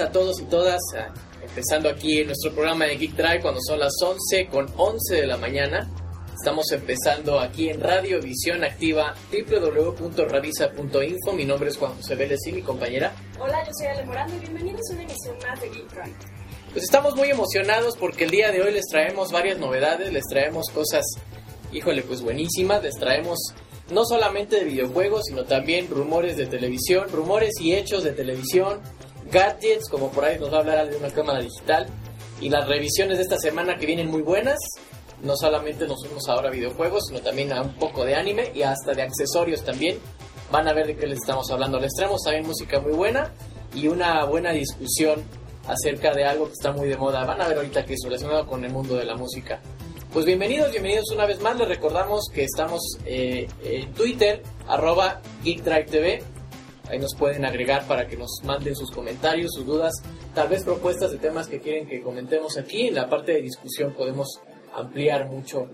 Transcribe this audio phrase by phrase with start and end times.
[0.00, 3.78] a todos y todas, ah, empezando aquí en nuestro programa de Geek Drive cuando son
[3.78, 5.90] las 11 con 11 de la mañana.
[6.34, 11.32] Estamos empezando aquí en Radio Visión Activa, www.radisa.info.
[11.34, 13.12] Mi nombre es Juan José Vélez y mi compañera.
[13.38, 16.16] Hola, yo soy Ale Morando y bienvenidos a una emisión más de Geek Drive.
[16.72, 20.70] Pues estamos muy emocionados porque el día de hoy les traemos varias novedades, les traemos
[20.70, 21.04] cosas,
[21.72, 23.38] híjole, pues buenísimas, les traemos
[23.90, 28.80] no solamente de videojuegos, sino también rumores de televisión, rumores y hechos de televisión,
[29.30, 31.86] gadgets, como por ahí nos va a hablar de una cámara digital,
[32.40, 34.58] y las revisiones de esta semana que vienen muy buenas.
[35.22, 38.62] No solamente nos fuimos ahora a videojuegos, sino también a un poco de anime y
[38.62, 39.98] hasta de accesorios también.
[40.50, 41.78] Van a ver de qué les estamos hablando.
[41.78, 43.30] Les traemos también música muy buena
[43.74, 45.22] y una buena discusión
[45.68, 47.24] acerca de algo que está muy de moda.
[47.24, 49.60] Van a ver ahorita que es relacionado con el mundo de la música.
[50.12, 51.56] Pues bienvenidos, bienvenidos una vez más.
[51.58, 56.39] Les recordamos que estamos eh, en Twitter, arroba GeekDriveTV.
[56.90, 59.94] Ahí nos pueden agregar para que nos manden sus comentarios, sus dudas,
[60.34, 62.88] tal vez propuestas de temas que quieren que comentemos aquí.
[62.88, 64.40] En la parte de discusión podemos
[64.74, 65.68] ampliar mucho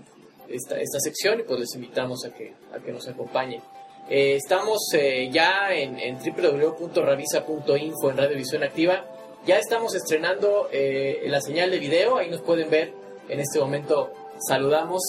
[0.47, 3.61] esta, esta sección y pues les invitamos a que, a que nos acompañen.
[4.09, 9.05] Eh, estamos eh, ya en, en www.ravisa.info en Radio Visión Activa.
[9.45, 12.93] Ya estamos estrenando eh, la señal de video, ahí nos pueden ver
[13.27, 14.13] en este momento.
[14.47, 15.01] Saludamos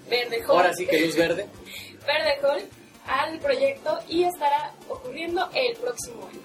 [0.09, 1.47] verde Hulk, Ahora sí que luz verde.
[2.05, 2.65] verde Hulk
[3.05, 6.41] al proyecto y estará ocurriendo el próximo año.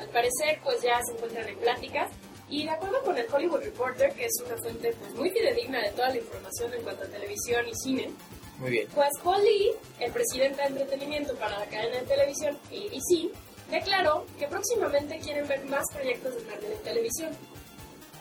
[0.00, 2.10] Al parecer pues ya se encuentran en pláticas
[2.48, 5.90] y de acuerdo con el Hollywood Reporter, que es una fuente pues, muy fidedigna de
[5.90, 8.10] toda la información en cuanto a televisión y cine,
[8.58, 8.88] Muy bien.
[8.94, 13.30] pues Paul Lee, el presidente de entretenimiento para la cadena de televisión ABC,
[13.70, 17.30] declaró que próximamente quieren ver más proyectos de Marvel en televisión.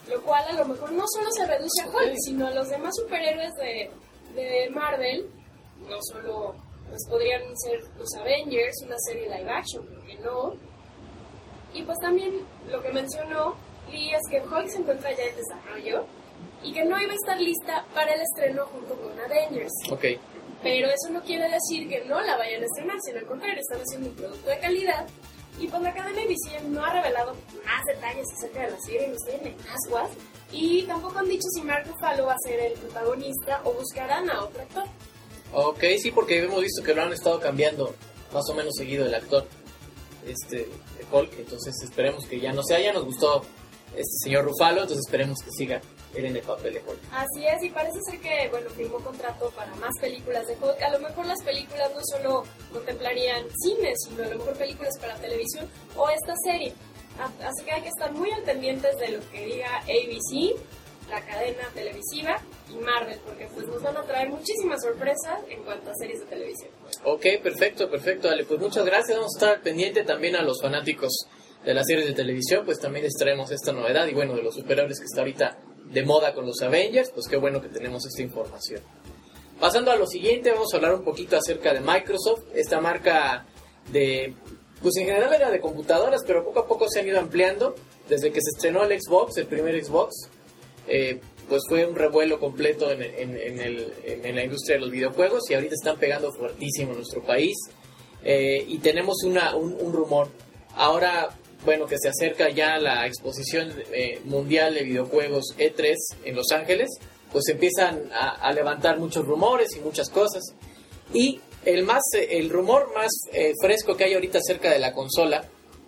[0.09, 2.95] Lo cual a lo mejor no solo se reduce a Hulk, sino a los demás
[2.95, 3.91] superhéroes de,
[4.35, 5.27] de Marvel,
[5.87, 6.55] no solo
[6.89, 10.53] pues podrían ser los Avengers, una serie live action, ¿por qué no?
[11.73, 13.55] Y pues también lo que mencionó
[13.91, 16.05] Lee es que Hulk se encuentra ya en desarrollo
[16.63, 19.71] y que no iba a estar lista para el estreno junto con Avengers.
[19.91, 20.05] Ok.
[20.63, 23.81] Pero eso no quiere decir que no la vayan a estrenar, sino al contrario, están
[23.81, 25.05] haciendo un producto de calidad.
[25.59, 27.33] Y pues la cadena ABC no ha revelado
[27.65, 30.09] más detalles acerca de la serie, nos tienen en ascuas.
[30.51, 34.43] Y tampoco han dicho si Mark Ruffalo va a ser el protagonista o buscarán a
[34.43, 34.83] otro actor.
[35.53, 37.93] Ok, sí, porque hemos visto que lo han estado cambiando
[38.33, 39.47] más o menos seguido el actor
[40.25, 41.39] este, de Hulk.
[41.39, 43.43] Entonces esperemos que ya no sea, ya nos gustó
[43.97, 45.81] este señor Rufalo, entonces esperemos que siga
[46.13, 46.99] él en el papel de Hulk.
[47.11, 50.81] Así es, y parece ser que, bueno, firmó contrato para más películas de Hulk.
[50.81, 55.15] A lo mejor las películas no solo contemplarían cine, sino a lo mejor películas para
[55.15, 56.73] televisión o esta serie.
[57.41, 60.55] Así que hay que estar muy al pendientes de lo que diga ABC,
[61.09, 65.91] la cadena televisiva y Marvel, porque pues nos van a traer muchísimas sorpresas en cuanto
[65.91, 66.71] a series de televisión.
[67.03, 68.43] Ok, perfecto, perfecto, Ale.
[68.43, 69.17] Pues muchas gracias.
[69.17, 71.27] Vamos a estar pendiente también a los fanáticos
[71.65, 74.55] de las series de televisión, pues también les traemos esta novedad y bueno, de los
[74.55, 78.21] superhéroes que está ahorita de moda con los Avengers, pues qué bueno que tenemos esta
[78.21, 78.81] información.
[79.59, 83.45] Pasando a lo siguiente, vamos a hablar un poquito acerca de Microsoft, esta marca
[83.91, 84.35] de
[84.81, 87.75] pues en general era de computadoras, pero poco a poco se han ido ampliando.
[88.07, 90.29] Desde que se estrenó el Xbox, el primer Xbox,
[90.87, 91.19] eh,
[91.49, 95.49] pues fue un revuelo completo en, en, en, el, en, la industria de los videojuegos
[95.49, 97.55] y ahorita están pegando fuertísimo en nuestro país.
[98.23, 100.27] Eh, y tenemos una, un, un, rumor.
[100.75, 101.29] Ahora,
[101.65, 106.89] bueno, que se acerca ya la exposición eh, mundial de videojuegos E3 en Los Ángeles,
[107.31, 110.43] pues empiezan a, a, levantar muchos rumores y muchas cosas.
[111.13, 115.43] Y el, más, el rumor más eh, fresco que hay ahorita acerca de la consola,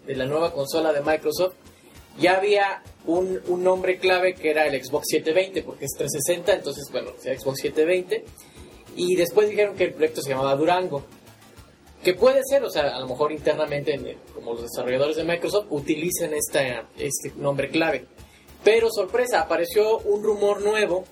[0.06, 1.54] de la nueva consola de Microsoft,
[2.20, 7.12] ya había un, nombre clave que era el Xbox 720, porque es 360, entonces, bueno,
[7.20, 8.26] Xbox 720.
[8.96, 11.06] Y después dijeron que el proyecto se llamaba Durango.
[12.08, 16.34] Que puede ser, o sea, a lo mejor internamente, como los desarrolladores de Microsoft, utilicen
[16.34, 18.06] esta, este nombre clave.
[18.64, 21.04] Pero sorpresa, apareció un rumor nuevo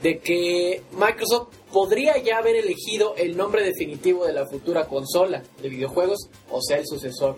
[0.00, 5.68] de que Microsoft podría ya haber elegido el nombre definitivo de la futura consola de
[5.68, 7.36] videojuegos, o sea, el sucesor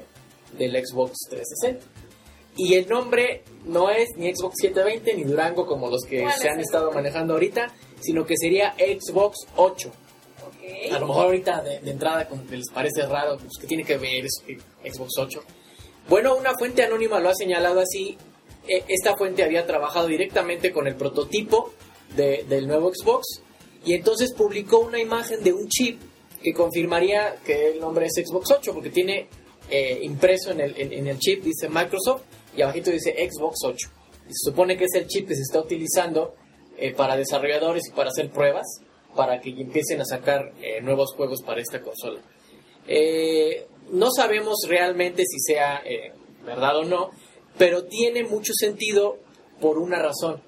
[0.58, 1.86] del Xbox 360.
[2.58, 6.60] Y el nombre no es ni Xbox 720 ni Durango como los que se han
[6.60, 7.72] estado manejando ahorita,
[8.02, 9.90] sino que sería Xbox 8.
[10.93, 14.26] A lo mejor ahorita de, de, entrada les parece raro, pues que tiene que ver
[14.85, 15.43] Xbox 8.
[16.09, 18.17] Bueno, una fuente anónima lo ha señalado así.
[18.67, 21.73] Esta fuente había trabajado directamente con el prototipo
[22.17, 23.43] de, del nuevo Xbox
[23.85, 26.00] y entonces publicó una imagen de un chip
[26.43, 29.29] que confirmaría que el nombre es Xbox 8 porque tiene
[29.70, 32.23] eh, impreso en el, en el chip, dice Microsoft,
[32.56, 33.88] y abajito dice Xbox 8.
[34.29, 36.35] Y se supone que es el chip que se está utilizando
[36.76, 38.67] eh, para desarrolladores y para hacer pruebas,
[39.17, 42.20] para que empiecen a sacar eh, nuevos juegos para esta consola.
[42.87, 45.82] Eh, no sabemos realmente si sea
[46.44, 47.11] verdad o no,
[47.59, 49.19] pero tiene mucho sentido
[49.61, 50.43] por una razón.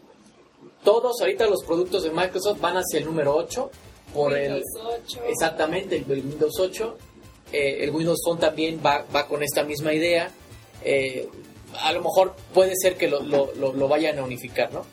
[0.83, 3.71] Todos ahorita los productos de Microsoft van hacia el número 8,
[4.15, 5.23] por Windows el 8.
[5.29, 6.97] exactamente el, Windows 8.
[7.53, 10.31] el Windows Phone también va, va con esta misma idea.
[10.85, 11.29] Eh,
[11.81, 14.85] a lo mejor puede ser que lo, lo, lo, lo, vayan a unificar, ¿no?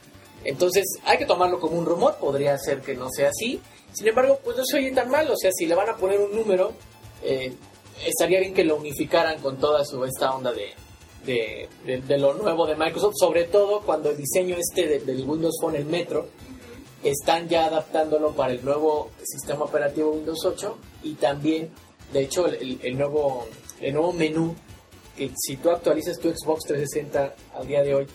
[0.43, 3.61] Entonces hay que tomarlo como un rumor, podría ser que no sea así.
[3.93, 6.19] Sin embargo, pues no se oye tan mal, o sea, si le van a poner
[6.19, 6.73] un número,
[7.23, 7.53] eh,
[8.05, 10.73] estaría bien que lo unificaran con toda su esta onda de,
[11.25, 15.57] de, de, lo nuevo de Microsoft, sobre todo cuando el diseño este de, del Windows
[15.61, 16.27] Phone, el Metro,
[17.03, 21.71] están ya adaptándolo para el nuevo sistema operativo Windows 8 y también,
[22.13, 23.47] de hecho, el, el nuevo,
[23.79, 24.55] el nuevo menú
[25.17, 28.07] que si tú actualizas tu Xbox 360 al día de hoy,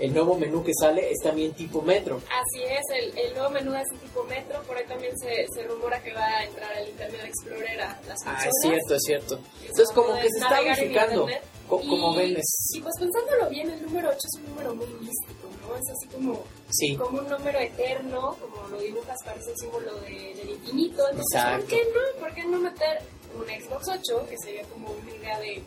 [0.00, 2.20] el nuevo menú que sale es también tipo metro.
[2.26, 6.02] Así es, el, el nuevo menú es tipo metro, por ahí también se, se, rumora
[6.02, 8.44] que va a entrar el Internet Explorer a las consolas.
[8.44, 9.40] Ah, es cierto, es cierto.
[9.60, 11.26] Entonces como que se está unificando,
[11.68, 12.42] co como y, ven.
[12.74, 15.76] Y pues pensándolo bien, el número 8 es un número muy místico, ¿no?
[15.76, 16.96] Es así como, sí.
[16.96, 21.02] como un número eterno, como lo dibujas, parece el símbolo de, del infinito.
[21.10, 21.60] Entonces, Exacto.
[21.60, 22.20] ¿por qué no?
[22.20, 23.02] ¿Por qué no meter
[23.34, 25.62] un Xbox 8, que sería como una idea de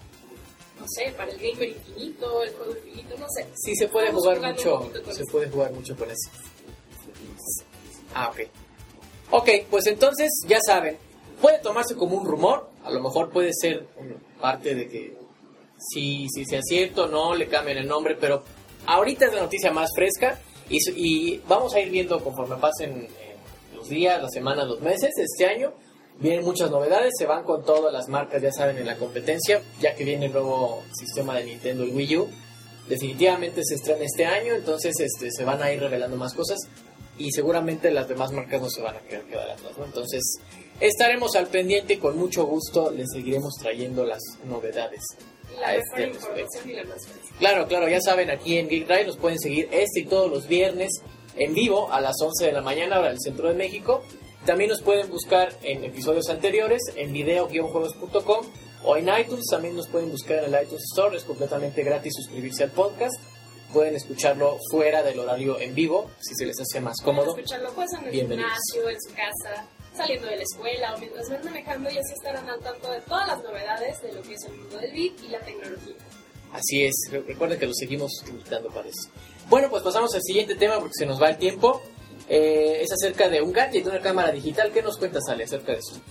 [0.82, 3.48] no sé, para el gamer infinito, el juego infinito, no sé.
[3.56, 5.32] Sí, se puede Estamos jugar mucho, se eso.
[5.32, 6.30] puede jugar mucho con eso.
[8.14, 8.40] Ah, ok.
[9.32, 10.98] Ok, pues entonces ya saben,
[11.42, 13.88] puede tomarse como un rumor, a lo mejor puede ser
[14.42, 15.18] parte de que
[15.78, 18.44] si, si sea cierto o no, le cambien el nombre, pero
[18.86, 20.40] ahorita es la noticia más fresca
[20.70, 23.36] y, y vamos a ir viendo conforme pasen eh,
[23.76, 25.74] los días, las semanas, los meses de este año.
[26.20, 29.96] Vienen muchas novedades, se van con todas las marcas, ya saben, en la competencia, ya
[29.96, 32.30] que viene el nuevo sistema de Nintendo, el Wii U.
[32.88, 36.60] Definitivamente se estrena este año, entonces este, se van a ir revelando más cosas
[37.18, 39.86] y seguramente las demás marcas no se van a quedar atrás, ¿no?
[39.86, 40.22] Entonces
[40.80, 45.02] estaremos al pendiente y con mucho gusto les seguiremos trayendo las novedades.
[45.60, 46.60] La a este respecto.
[46.66, 47.38] y.
[47.38, 50.48] Claro, claro, ya saben, aquí en Geek Drive nos pueden seguir este y todos los
[50.48, 50.92] viernes
[51.36, 54.04] en vivo a las 11 de la mañana, hora del centro de México.
[54.46, 58.46] También nos pueden buscar en episodios anteriores en video-juegos.com
[58.84, 59.46] o en iTunes.
[59.50, 61.16] También nos pueden buscar en el iTunes Store.
[61.16, 63.14] Es completamente gratis suscribirse al podcast.
[63.72, 67.30] Pueden escucharlo fuera del horario en vivo, si se les hace más cómodo.
[67.38, 68.52] Escucharlo pues en el Bienvenidos.
[68.74, 72.50] gimnasio, en su casa, saliendo de la escuela o mientras van manejando y así estarán
[72.50, 75.28] al tanto de todas las novedades de lo que es el mundo del beat y
[75.30, 75.96] la tecnología.
[76.52, 79.10] Así es, Re- recuerden que los seguimos invitando para eso.
[79.48, 81.82] Bueno, pues pasamos al siguiente tema porque se nos va el tiempo.
[82.30, 84.72] Eh, es acerca de un gadget, una cámara digital.
[84.72, 86.02] ¿Qué nos cuentas, Ale, acerca de eso?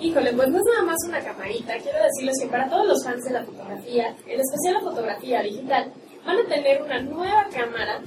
[0.00, 1.76] Híjole, pues no es nada más una camarita.
[1.78, 5.92] Quiero decirles que para todos los fans de la fotografía, en especial la fotografía digital,
[6.24, 8.00] van a tener una nueva cámara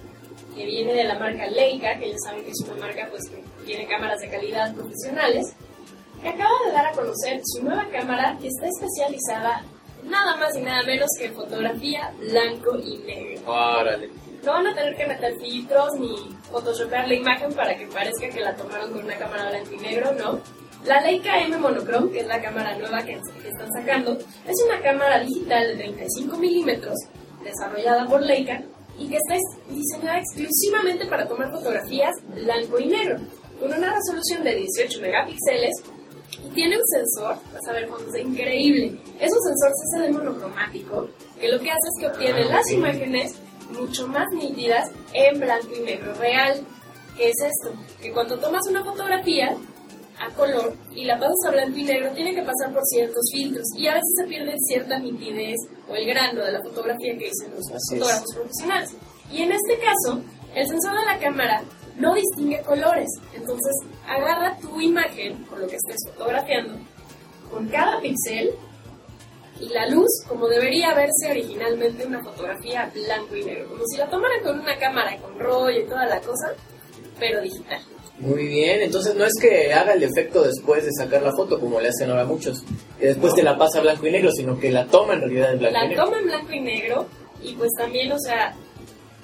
[0.55, 3.43] que viene de la marca Leica, que ya saben que es una marca pues que
[3.65, 5.55] tiene cámaras de calidad profesionales,
[6.21, 9.63] que acaba de dar a conocer su nueva cámara que está especializada
[10.03, 13.41] nada más y nada menos que en fotografía blanco y negro.
[13.51, 14.09] Órale.
[14.43, 16.15] No van a tener que meter filtros ni
[16.51, 20.11] photoshopear la imagen para que parezca que la tomaron con una cámara blanco y negro,
[20.13, 20.39] no.
[20.85, 24.81] La Leica M Monochrome, que es la cámara nueva que, que están sacando, es una
[24.81, 26.95] cámara digital de 35 milímetros
[27.41, 28.61] desarrollada por Leica
[28.99, 29.35] y que está
[29.69, 33.19] diseñada exclusivamente para tomar fotografías blanco y negro,
[33.59, 35.83] con una resolución de 18 megapíxeles
[36.45, 41.07] y tiene un sensor, vas a ver cuando es increíble, es un sensor CCD monocromático
[41.39, 43.35] que lo que hace es que obtiene las imágenes
[43.73, 46.65] mucho más nítidas en blanco y negro real.
[47.17, 47.77] ¿Qué es esto?
[48.01, 49.55] Que cuando tomas una fotografía
[50.19, 53.65] a color y la pasas a blanco y negro, tiene que pasar por ciertos filtros
[53.77, 57.53] y a veces se pierde cierta nitidez o el grano de la fotografía que dicen
[57.55, 58.93] los fotógrafos profesionales.
[59.31, 60.21] Y en este caso,
[60.55, 61.63] el sensor de la cámara
[61.97, 63.73] no distingue colores, entonces
[64.07, 66.79] agarra tu imagen con lo que estés fotografiando
[67.51, 68.51] con cada píxel
[69.63, 74.09] y la luz como debería verse originalmente una fotografía blanco y negro, como si la
[74.09, 76.53] tomaran con una cámara y con rollo y toda la cosa,
[77.19, 77.81] pero digital.
[78.19, 81.79] Muy bien, entonces no es que haga el efecto después de sacar la foto, como
[81.79, 82.63] le hacen ahora muchos,
[82.99, 85.59] que después te la pasa blanco y negro, sino que la toma en realidad en
[85.59, 86.03] blanco la y negro.
[86.03, 87.05] La toma en blanco y negro,
[87.41, 88.55] y pues también, o sea,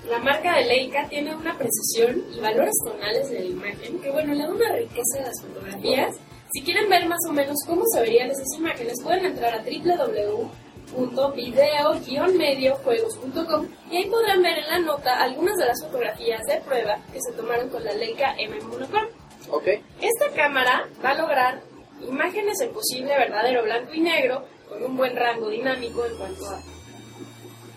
[0.10, 4.34] la marca de Leica tiene una precisión y valores tonales de la imagen, que bueno,
[4.34, 6.16] le da una riqueza a las fotografías.
[6.52, 10.50] Si quieren ver más o menos cómo se verían esas imágenes, pueden entrar a www
[10.92, 17.20] www.video-mediojuegos.com y ahí podrán ver en la nota algunas de las fotografías de prueba que
[17.22, 19.10] se tomaron con la Leica M Monochrome.
[19.52, 19.84] Okay.
[20.02, 21.62] Esta cámara va a lograr
[22.02, 26.60] imágenes en posible verdadero blanco y negro con un buen rango dinámico en cuanto a,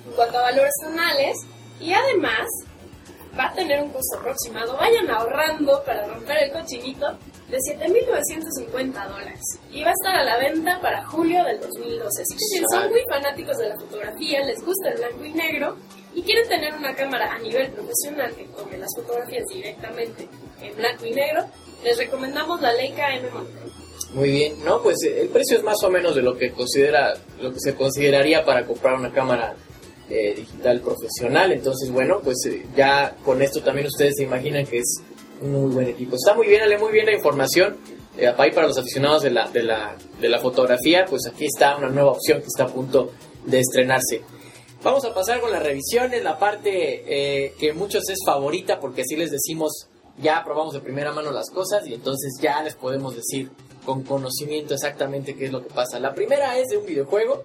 [0.07, 1.37] en cuanto a valores tonales
[1.81, 2.47] y además
[3.39, 7.19] va a tener un costo aproximado, vayan ahorrando para romper el cochinito,
[7.53, 9.41] de 7.950 dólares.
[9.71, 12.23] Y va a estar a la venta para julio del 2012.
[12.23, 15.77] Así que si son muy fanáticos de la fotografía, les gusta el blanco y negro
[16.15, 20.29] y quieren tener una cámara a nivel profesional que tome las fotografías directamente
[20.63, 21.45] en blanco y negro,
[21.85, 23.73] les recomendamos la Leica M Monochrome.
[24.15, 27.15] Muy bien, no, pues eh, el precio es más o menos de lo que considera,
[27.41, 29.55] lo que se consideraría para comprar una cámara
[30.11, 31.53] eh, digital profesional.
[31.53, 35.03] Entonces, bueno, pues eh, ya con esto también ustedes se imaginan que es
[35.43, 36.17] muy buen equipo.
[36.17, 37.77] Está muy bien, Ale, muy bien la información.
[38.17, 41.89] Eh, para los aficionados de la, de, la, de la fotografía, pues aquí está una
[41.89, 43.13] nueva opción que está a punto
[43.47, 44.23] de estrenarse.
[44.83, 49.17] Vamos a pasar con las revisiones, la parte eh, que muchos es favorita porque así
[49.17, 53.51] les decimos, ya probamos de primera mano las cosas y entonces ya les podemos decir
[53.85, 55.99] con conocimiento exactamente qué es lo que pasa.
[55.99, 57.43] La primera es de un videojuego,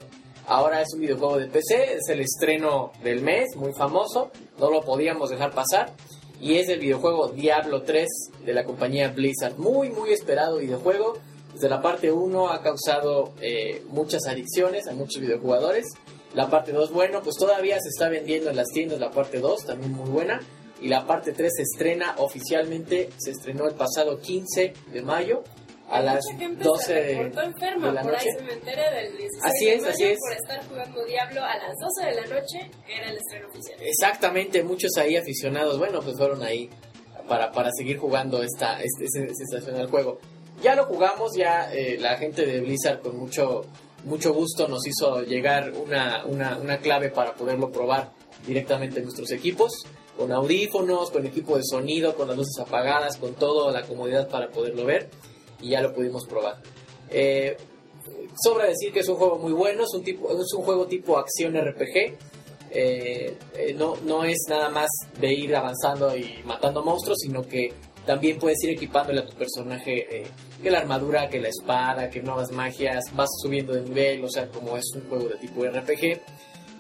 [0.48, 4.82] ahora es un videojuego de PC, es el estreno del mes, muy famoso, no lo
[4.82, 5.94] podíamos dejar pasar
[6.40, 8.08] y es el videojuego Diablo 3
[8.46, 9.58] de la compañía Blizzard.
[9.58, 11.18] Muy, muy esperado videojuego.
[11.54, 15.88] Desde la parte 1 ha causado eh, muchas adicciones a muchos videojugadores.
[16.36, 19.66] La parte 2, bueno, pues todavía se está vendiendo en las tiendas la parte 2,
[19.66, 20.40] también muy buena.
[20.80, 25.44] Y la parte 3 se estrena oficialmente, se estrenó el pasado 15 de mayo
[25.90, 28.30] a las 12 de, la noche.
[29.44, 30.18] así es, así es.
[30.20, 33.78] Por estar jugando Diablo a las 12 de la noche, era el estreno oficial.
[33.82, 36.70] Exactamente, muchos ahí aficionados, bueno, pues fueron ahí
[37.28, 40.20] para, para seguir jugando esta, este, este sensacional juego.
[40.62, 43.66] Ya lo jugamos, ya eh, la gente de Blizzard con mucho,
[44.04, 48.12] mucho gusto nos hizo llegar una, una, una clave para poderlo probar
[48.46, 49.86] directamente en nuestros equipos
[50.18, 54.50] con audífonos, con equipo de sonido, con las luces apagadas, con toda la comodidad para
[54.50, 55.10] poderlo ver
[55.62, 56.62] y ya lo pudimos probar.
[57.10, 57.56] Eh,
[58.42, 61.18] sobra decir que es un juego muy bueno, es un, tipo, es un juego tipo
[61.18, 62.18] acción RPG.
[62.70, 67.74] Eh, eh, no, no es nada más de ir avanzando y matando monstruos, sino que
[68.06, 70.26] también puedes ir equipándole a tu personaje
[70.62, 74.48] que la armadura, que la espada, que nuevas magias, vas subiendo de nivel, o sea,
[74.48, 76.22] como es un juego de tipo RPG.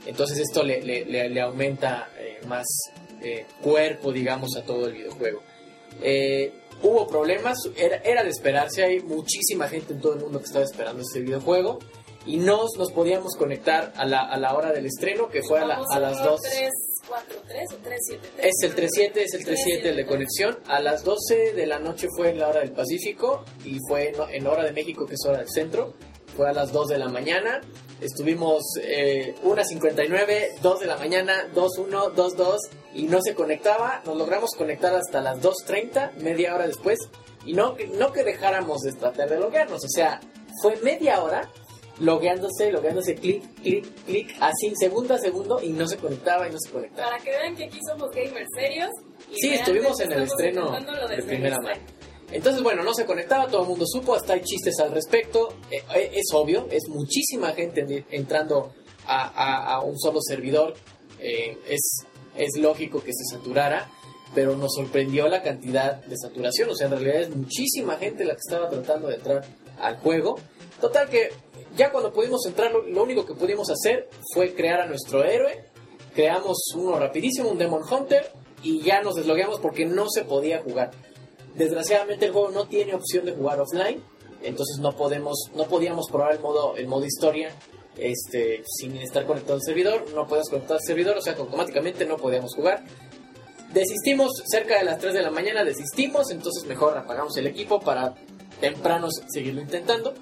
[0.05, 2.09] Entonces esto le, le, le, aumenta
[2.47, 2.65] más
[3.61, 5.41] cuerpo, digamos, a todo el videojuego.
[6.83, 10.63] Hubo problemas, era, era, de esperarse, hay muchísima gente en todo el mundo que estaba
[10.63, 11.79] esperando este videojuego
[12.27, 15.63] y nos, nos podíamos conectar a la, a la hora del estreno, que fue a,
[15.63, 16.41] a las 2.
[16.41, 16.69] 3,
[17.07, 20.59] 4, 3 o 3, 7, 3, es el 37, es el 37 el de conexión.
[20.67, 24.15] A las 12 de la noche fue en la hora del Pacífico y fue en,
[24.29, 25.93] en hora de México, que es hora del centro.
[26.35, 27.61] Fue a las 2 de la mañana.
[28.01, 32.57] Estuvimos eh, 1.59, 2 de la mañana, 2.1, 2.2
[32.93, 34.01] y no se conectaba.
[34.05, 36.99] Nos logramos conectar hasta las 2.30, media hora después.
[37.45, 40.19] Y no, no que dejáramos de tratar de loguearnos, o sea,
[40.61, 41.49] fue media hora
[41.99, 46.59] logueándose, logueándose, clic, clic, clic, así segundo a segundo y no se conectaba y no
[46.59, 47.09] se conectaba.
[47.09, 48.89] Para que vean que aquí somos gamers serios.
[49.33, 50.71] sí, estuvimos en el estreno
[51.07, 51.81] de primera mano.
[52.31, 55.53] Entonces, bueno, no se conectaba, todo el mundo supo, hasta hay chistes al respecto.
[55.71, 58.73] Eh, eh, es obvio, es muchísima gente entrando
[59.05, 60.73] a, un solo servidor.
[61.19, 63.89] Eh, es, lógico que se saturara.
[64.35, 66.69] pero nos sorprendió la cantidad de saturación.
[66.69, 69.45] O sea, en realidad es muchísima gente la que estaba tratando de entrar
[69.79, 70.37] al juego.
[70.81, 71.29] Total que
[71.77, 75.63] ya cuando pudimos entrar, lo, lo único que pudimos hacer fue crear a nuestro héroe.
[76.13, 78.31] Creamos uno rapidísimo, un Demon Hunter,
[78.63, 80.91] y ya nos deslogueamos porque no se podía jugar.
[81.57, 84.03] Desgraciadamente el juego no tiene opción de jugar offline,
[84.43, 87.51] entonces no podemos, no podíamos probar el modo, el modo historia
[87.97, 92.17] este, sin estar conectado al servidor, no podíamos conectar al servidor, o sea automáticamente no
[92.17, 92.83] podíamos jugar.
[93.73, 98.15] Desistimos cerca de las 3 de la mañana, desistimos, entonces mejor apagamos el equipo para
[98.61, 100.13] temprano seguirlo intentando.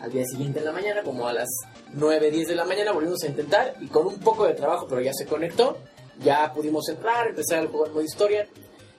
[0.00, 1.48] Al día siguiente en la mañana, como a las
[1.94, 5.00] 9, 10 de la mañana, volvimos a intentar y con un poco de trabajo, pero
[5.00, 5.78] ya se conectó,
[6.22, 8.48] ya pudimos entrar, empezar el juego en modo historia.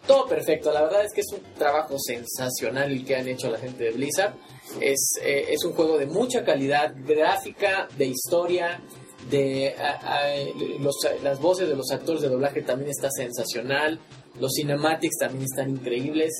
[0.07, 3.57] Todo perfecto, la verdad es que es un trabajo sensacional el que han hecho la
[3.57, 4.33] gente de Blizzard.
[4.81, 8.81] Es, eh, es un juego de mucha calidad gráfica, de historia,
[9.29, 10.33] de a-
[10.79, 13.99] los, las voces de los actores de doblaje también está sensacional,
[14.39, 16.31] los cinematics también están increíbles.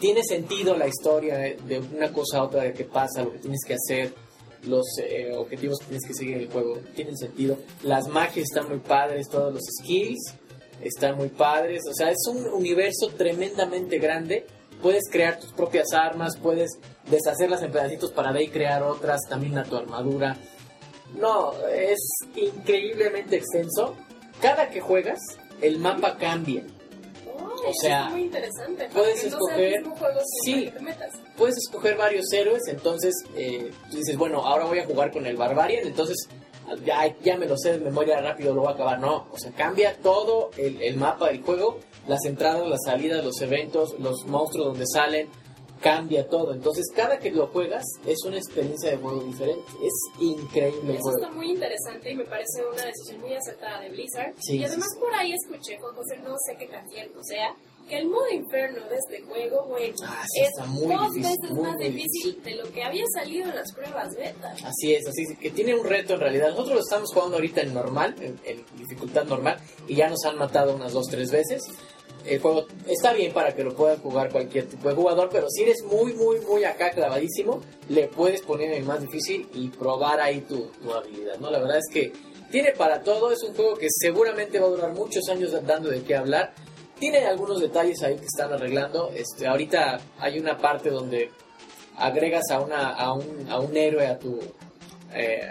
[0.00, 3.38] Tiene sentido la historia eh, de una cosa a otra de qué pasa, lo que
[3.38, 4.14] tienes que hacer,
[4.66, 7.58] los eh, objetivos que tienes que seguir en el juego tienen sentido.
[7.82, 10.34] Las magias están muy padres, todos los skills
[10.82, 11.82] están muy padres.
[11.90, 14.46] O sea, es un universo tremendamente grande.
[14.82, 16.70] Puedes crear tus propias armas, puedes
[17.10, 20.36] deshacerlas en pedacitos para de ahí crear otras, también a tu armadura.
[21.16, 21.98] No, es
[22.36, 23.94] increíblemente extenso.
[24.42, 25.18] Cada que juegas,
[25.62, 26.64] el mapa cambia.
[27.36, 28.88] Oh, O sea, es muy interesante.
[28.92, 29.82] puedes no escoger-
[30.44, 30.70] sí.
[31.36, 35.36] puedes escoger varios héroes, entonces eh, tú dices, bueno, ahora voy a jugar con el
[35.36, 36.28] Barbarian, entonces
[36.84, 38.98] ya, ya me lo sé de memoria rápido, lo voy a acabar.
[39.00, 43.40] No, o sea, cambia todo el, el mapa del juego, las entradas, las salidas, los
[43.40, 45.28] eventos, los monstruos donde salen,
[45.80, 46.54] cambia todo.
[46.54, 49.64] Entonces, cada que lo juegas es una experiencia de juego diferente.
[49.82, 51.18] Es increíble Eso juego.
[51.18, 54.32] está muy interesante y me parece una decisión muy acertada de Blizzard.
[54.40, 57.54] Sí, y además sí, por ahí escuché, Juan José, no sé qué tan cierto sea,
[57.88, 61.78] que el modo inferno de este juego, güey, Ah, sí, es dos difícil, veces más
[61.78, 64.54] difícil de lo que había salido en las pruebas beta.
[64.64, 66.50] Así es, así es, que tiene un reto en realidad.
[66.50, 70.36] Nosotros lo estamos jugando ahorita en normal, en, en dificultad normal, y ya nos han
[70.38, 71.62] matado unas dos, tres veces.
[72.24, 75.62] El juego está bien para que lo pueda jugar cualquier tipo de jugador, pero si
[75.64, 80.40] eres muy, muy, muy acá clavadísimo, le puedes poner en más difícil y probar ahí
[80.40, 81.50] tu, tu habilidad, ¿no?
[81.50, 82.12] La verdad es que
[82.50, 86.02] tiene para todo, es un juego que seguramente va a durar muchos años dando de
[86.02, 86.54] qué hablar.
[87.04, 89.10] Tiene algunos detalles ahí que están arreglando.
[89.14, 91.30] Este, ahorita hay una parte donde
[91.98, 94.40] agregas a, una, a, un, a un héroe a tu,
[95.12, 95.42] eh,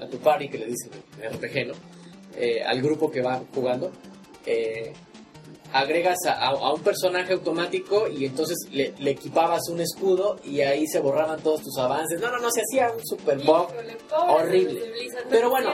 [0.00, 0.90] a, tu party, que le dicen
[1.22, 1.74] en RPG, ¿no?
[2.36, 3.92] Eh, al grupo que va jugando.
[4.46, 4.92] eh,
[5.72, 10.86] agregas a, a- un personaje automático y entonces le, le equipabas un escudo y ahí
[10.88, 12.20] se borraban todos tus avances.
[12.20, 13.68] No, no, no, se hacía un super bug.
[14.28, 14.92] Horrible.
[15.30, 15.70] Pero bueno,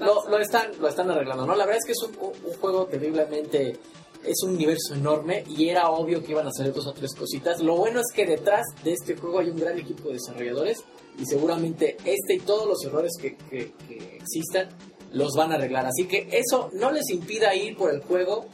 [0.00, 1.54] Lo, lo están, lo están arreglando, ¿no?
[1.56, 3.76] La verdad es que es un juego terriblemente...
[4.24, 7.60] Es un universo enorme y era obvio que iban a salir dos o tres cositas.
[7.62, 10.78] Lo bueno es que detrás de este juego hay un gran equipo de desarrolladores
[11.18, 13.72] y seguramente este y todos los errores que, que-
[14.16, 14.68] existan
[15.12, 15.86] los van a arreglar.
[15.86, 18.46] Así que eso no les impida ir por el juego,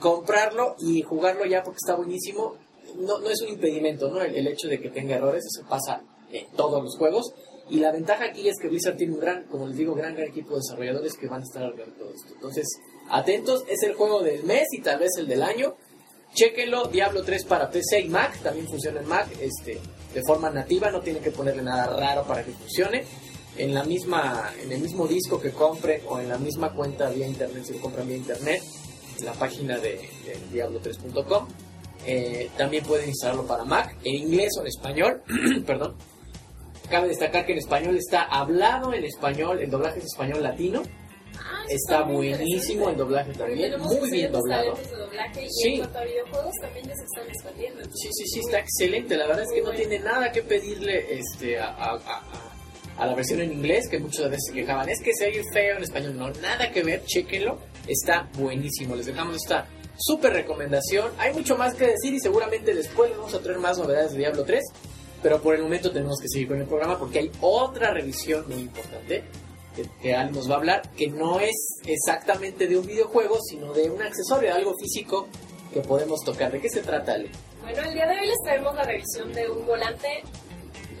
[0.00, 2.54] comprarlo y jugarlo ya porque está buenísimo.
[2.98, 4.20] No, no es un impedimento, ¿no?
[4.22, 7.32] El, el hecho de que tenga errores, eso pasa en todos los juegos.
[7.68, 10.28] Y la ventaja aquí es que Blizzard tiene un gran, como les digo, gran, gran
[10.28, 12.32] equipo de desarrolladores que van a estar arreglando todo esto.
[12.34, 12.66] Entonces,
[13.10, 15.76] atentos, es el juego del mes y tal vez el del año.
[16.34, 19.80] Chequenlo, Diablo 3 para PC y Mac, también funciona en Mac, este,
[20.12, 23.04] de forma nativa, no tienen que ponerle nada raro para que funcione.
[23.56, 27.26] En la misma, en el mismo disco que compre o en la misma cuenta vía
[27.26, 28.62] internet, si lo compran vía internet,
[29.24, 31.48] la página de, de diablo3.com.
[32.06, 35.22] Eh, también pueden instalarlo para Mac, en inglés o en español,
[35.66, 35.96] perdón.
[36.90, 40.82] Cabe destacar que en español está hablado en español, el doblaje es español latino.
[41.68, 44.76] Está buenísimo el doblaje también, muy bien doblado.
[45.62, 45.76] Sí.
[47.94, 49.16] Sí, sí, sí, está excelente.
[49.16, 52.22] La verdad es que no tiene nada que pedirle este, a, a- a-
[52.98, 54.88] a la versión en inglés, que muchas veces se quejaban.
[54.88, 56.16] Es que se oye feo en español.
[56.16, 57.58] No, nada que ver, chéquenlo.
[57.86, 58.96] Está buenísimo.
[58.96, 61.10] Les dejamos esta súper recomendación.
[61.18, 64.44] Hay mucho más que decir y seguramente después vamos a traer más novedades de Diablo
[64.44, 64.62] 3.
[65.22, 68.60] Pero por el momento tenemos que seguir con el programa porque hay otra revisión muy
[68.60, 69.24] importante
[69.76, 71.54] que, que Al nos va a hablar, que no es
[71.86, 75.28] exactamente de un videojuego, sino de un accesorio, algo físico
[75.72, 76.50] que podemos tocar.
[76.50, 77.30] ¿De qué se trata, Ale?
[77.62, 80.22] Bueno, el día de hoy les traemos la revisión de un volante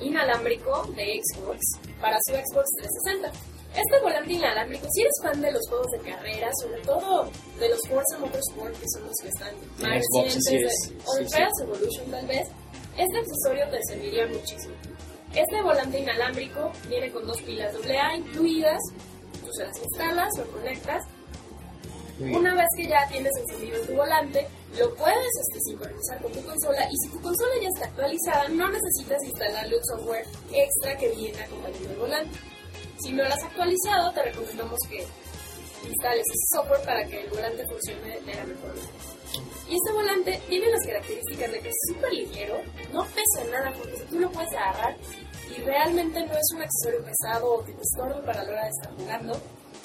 [0.00, 1.58] inalámbrico de Xbox
[2.00, 3.32] para su Xbox 360.
[3.74, 7.78] Este volante inalámbrico, si eres fan de los juegos de carrera, sobre todo de los
[7.88, 10.90] Forza Motorsport, que son los que están más recientes, es.
[10.90, 11.62] de- o Sí, sí.
[11.62, 12.48] Evolution tal vez,
[12.96, 14.74] este accesorio te serviría muchísimo.
[15.36, 18.80] Este volante inalámbrico viene con dos pilas AA incluidas,
[19.44, 21.04] tú se las instalas, lo conectas
[22.18, 24.46] una vez que ya tienes encendido tu volante,
[24.78, 28.70] lo puedes este, sincronizar con tu consola y si tu consola ya está actualizada, no
[28.70, 32.38] necesitas instalarle un software extra que viene acompañando el volante.
[33.00, 35.06] Si no lo has actualizado, te recomendamos que
[35.86, 39.16] instales ese software para que el volante funcione de la mejor manera.
[39.68, 42.56] Y este volante tiene las características de que es súper ligero,
[42.94, 44.96] no pesa nada porque tú lo puedes agarrar
[45.50, 48.70] y realmente no es un accesorio pesado o que te estorbe para la hora de
[48.70, 49.40] estar jugando.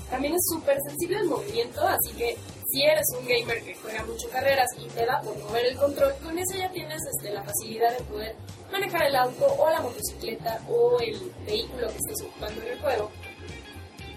[0.09, 2.37] También es súper sensible al movimiento, así que
[2.71, 6.13] si eres un gamer que juega mucho carreras y te da por mover el control,
[6.23, 8.35] con eso ya tienes este, la facilidad de poder
[8.71, 13.11] manejar el auto o la motocicleta o el vehículo que estés ocupando en el juego.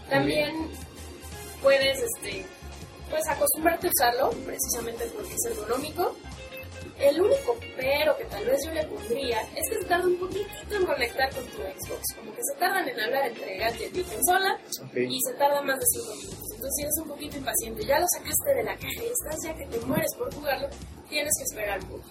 [0.09, 0.69] También
[1.63, 2.47] puedes este,
[3.11, 6.15] pues acostumbrarte a usarlo, precisamente porque es ergonómico.
[6.99, 10.75] El único pero que tal vez yo le pondría es que se tarda un poquitito
[10.77, 12.03] en conectar con tu Xbox.
[12.17, 14.97] Como que se tardan en hablar entre gadget y consola Ok.
[14.97, 16.39] y se tarda más de 5 minutos.
[16.55, 19.55] Entonces, si eres un poquito impaciente, ya lo sacaste de la caja y estás ya
[19.55, 20.69] que te mueres por jugarlo,
[21.09, 22.09] tienes que esperar un poco.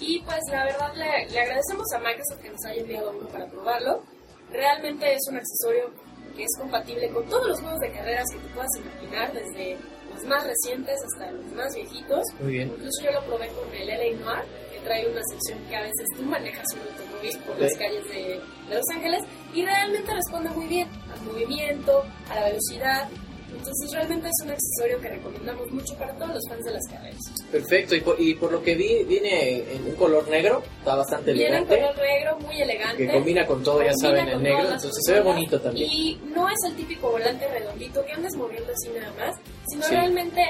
[0.00, 3.46] Y pues la verdad le, le agradecemos a Microsoft que nos haya enviado uno para
[3.46, 4.02] probarlo.
[4.50, 5.92] Realmente es un accesorio
[6.34, 9.76] que es compatible con todos los juegos de carreras que te puedas imaginar, desde
[10.22, 12.24] los más recientes hasta los más viejitos.
[12.40, 12.68] Muy bien.
[12.68, 16.06] Incluso yo lo probé con el LA Noir, que trae una sección que a veces
[16.16, 17.60] tú manejas un automóvil por Ok.
[17.62, 19.22] las calles de, de Los Ángeles
[19.54, 23.08] y realmente responde muy bien al movimiento, a la velocidad.
[23.54, 27.20] Entonces realmente es un accesorio que recomendamos mucho para todos los fans de las carreras.
[27.52, 27.94] Perfecto.
[27.94, 30.62] Y por, y por lo que vi, viene en un color negro.
[30.78, 31.78] Está bastante Viene en elegante.
[31.78, 33.06] color negro, muy elegante.
[33.06, 34.62] Que combina con todo, ya Combina saben, el negro.
[34.64, 35.88] Entonces se ve bonito también.
[35.92, 39.36] Y no es el típico volante redondito que andas moviendo así nada más,
[39.68, 39.90] sino Sí.
[39.94, 40.42] realmente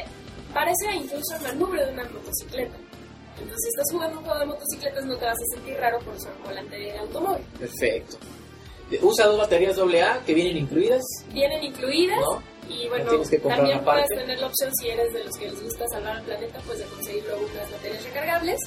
[0.52, 2.76] parece incluso el manubrio de una motocicleta.
[3.38, 6.14] Entonces, si estás jugando un juego de motocicletas, no te vas a sentir raro por
[6.14, 7.44] un volante de automóvil.
[7.58, 8.18] Perfecto.
[9.00, 11.02] Usa dos baterías AA que vienen incluidas.
[11.32, 12.18] Vienen incluidas.
[12.20, 12.42] ¿No?
[12.68, 15.84] Y bueno, que también puedes tener la opción, si eres de los que les gusta
[15.88, 18.60] salvar al planeta, pues de conseguir luego unas baterías recargables.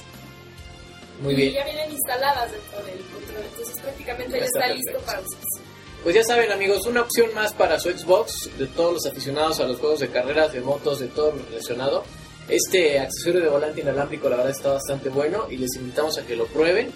[1.22, 1.52] Muy y bien.
[1.54, 3.44] ya vienen instaladas dentro del control.
[3.50, 5.62] Entonces, prácticamente ya Está listo para usarse.
[6.06, 9.64] Pues ya saben amigos, una opción más para su Xbox, de todos los aficionados a
[9.66, 12.04] los juegos de carreras, de motos, de todo lo relacionado.
[12.48, 16.36] Este accesorio de volante inalámbrico la verdad está bastante bueno y les invitamos a que
[16.36, 16.92] lo prueben.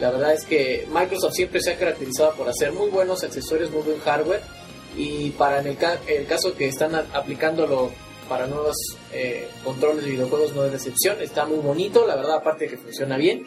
[0.00, 3.82] La verdad es que Microsoft siempre se ha caracterizado por hacer muy buenos accesorios, muy
[3.82, 4.40] buen hardware
[4.96, 7.92] y para el, ca- el caso que están aplicándolo
[8.28, 8.74] para nuevos
[9.12, 12.76] eh, controles de videojuegos no es decepción, está muy bonito, la verdad aparte de que
[12.78, 13.46] funciona bien.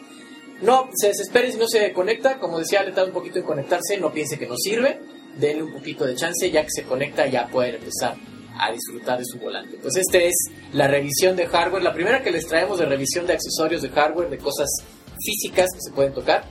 [0.62, 3.98] No se desesperen si no se conecta, como decía, le tarda un poquito en conectarse,
[3.98, 5.00] no piense que no sirve,
[5.36, 8.14] denle un poquito de chance, ya que se conecta ya pueden empezar
[8.58, 9.76] a disfrutar de su volante.
[9.82, 10.34] Pues este es
[10.72, 14.30] la revisión de hardware, la primera que les traemos de revisión de accesorios de hardware,
[14.30, 14.68] de cosas
[15.24, 16.44] físicas que se pueden tocar,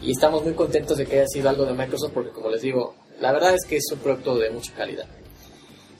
[0.00, 2.94] y estamos muy contentos de que haya sido algo de Microsoft, porque como les digo,
[3.20, 5.06] la verdad es que es un producto de mucha calidad.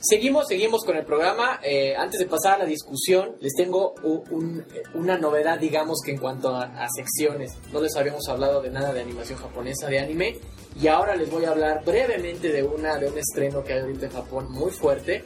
[0.01, 1.59] Seguimos, seguimos con el programa.
[1.63, 6.19] Eh, antes de pasar a la discusión, les tengo un- una novedad, digamos que en
[6.19, 7.53] cuanto a, a secciones.
[7.73, 10.37] No les habíamos hablado de nada de animación japonesa, de anime,
[10.81, 14.07] y ahora les voy a hablar brevemente de una de un estreno que hay ahorita
[14.07, 15.25] en Japón muy fuerte,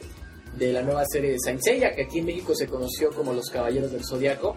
[0.57, 3.49] de la nueva serie de Saint Seiya, que aquí en México se conoció como Los
[3.49, 4.55] Caballeros del Zodiaco.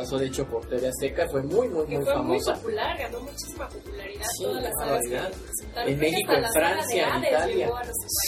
[0.00, 2.54] Pasó de hecho por TV Azteca, fue muy, muy, muy fue muy famosa.
[2.54, 5.90] popular, ganó muchísima popularidad Sí, todas las sagas que.
[5.90, 7.70] En México, en Francia, en Italia.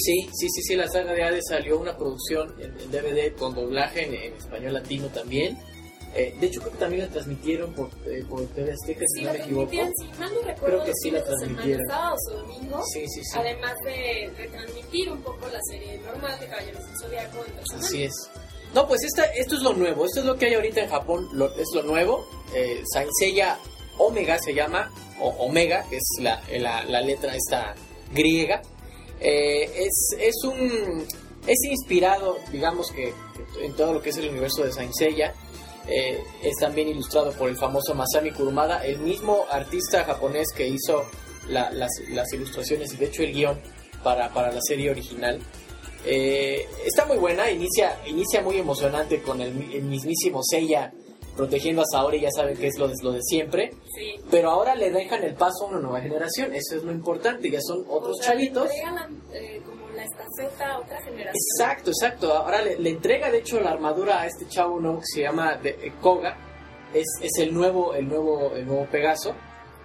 [0.04, 3.54] Sí, sí, sí, sí, la saga de Hades salió una producción en, en DVD con
[3.54, 5.58] doblaje en, en español latino también.
[6.14, 9.32] Eh, de hecho, creo que también la transmitieron por, eh, por TV Azteca, si no
[9.32, 9.70] me equivoco.
[9.70, 11.86] si mal no recuerdo, Creo que sí la transmitieron.
[11.88, 13.38] sábados o domingos, Sí, sí, sí.
[13.38, 16.98] además de retransmitir un poco la serie normal de Caballeros del
[17.54, 17.78] persona.
[17.80, 18.12] Así es.
[18.74, 21.28] No, pues esta, esto es lo nuevo, esto es lo que hay ahorita en Japón,
[21.32, 22.26] lo- es lo nuevo.
[22.54, 22.82] Eh,
[23.98, 27.74] Omega se llama, o Omega, que es la, la, la letra esta
[28.12, 28.62] griega.
[29.20, 31.06] Eh, es, es un.
[31.46, 33.12] Es inspirado, digamos que,
[33.60, 35.34] en todo lo que es el universo de Saint Seiya.
[35.88, 41.04] Eh, es también ilustrado por el famoso Masami Kurumada, el mismo artista japonés que hizo
[41.48, 43.60] la- las, las ilustraciones y de hecho el guion
[44.04, 45.40] para, para la serie original.
[46.04, 50.92] Eh, está muy buena, inicia, inicia muy emocionante con el, mi- el mismísimo Seiya
[51.36, 54.16] protegiendo a Saori, ya saben que es lo de, lo de siempre, Sí.
[54.30, 57.60] pero ahora le dejan el paso a una nueva generación, eso es lo importante, ya
[57.62, 58.64] son otros O sea, le chavitos.
[58.70, 61.34] entregan la- eh, como la estafeta a otra generación.
[61.56, 65.06] Exacto, exacto, ahora le, le entrega de hecho la armadura a este chavo nuevo que
[65.06, 66.36] se llama de, eh, Koga,
[66.92, 69.34] es, es el nuevo, el nuevo, el nuevo Pegaso,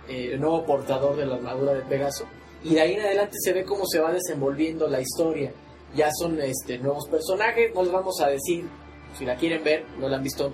[0.10, 2.26] eh, el nuevo portador de la armadura de Pegaso,
[2.64, 5.54] y de ahí en adelante se ve cómo se va desenvolviendo la historia.
[5.98, 8.66] Ya son este, nuevos personajes, no les vamos a decir,
[9.18, 10.54] si la quieren ver, no la han visto,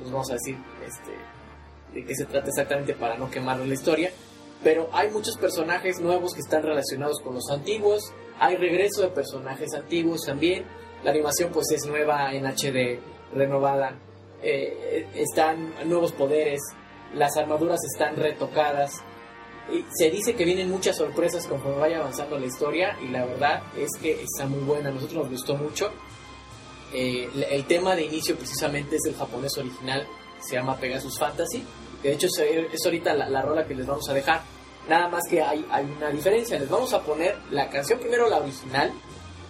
[0.00, 4.12] les vamos a decir este, de qué se trata exactamente para no quemarles la historia.
[4.62, 9.74] Pero hay muchos personajes nuevos que están relacionados con los antiguos, hay regreso de personajes
[9.74, 10.64] antiguos también,
[11.02, 13.00] la animación pues es nueva en HD,
[13.34, 13.98] renovada,
[14.42, 16.60] eh, están nuevos poderes,
[17.14, 19.02] las armaduras están retocadas.
[19.96, 23.90] Se dice que vienen muchas sorpresas conforme vaya avanzando la historia y la verdad es
[24.00, 25.90] que está muy buena, a nosotros nos gustó mucho.
[26.92, 30.06] Eh, el tema de inicio precisamente es el japonés original,
[30.40, 31.64] se llama Pegasus Fantasy,
[32.02, 34.42] que de hecho es, ahorita la, la, rola que les vamos a dejar.
[34.88, 38.38] Nada más que hay, hay una diferencia, les vamos a poner la canción primero la
[38.38, 38.92] original,